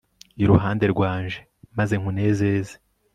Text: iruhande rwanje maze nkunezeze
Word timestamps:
iruhande 0.43 0.85
rwanje 0.93 1.39
maze 1.77 1.93
nkunezeze 1.99 2.73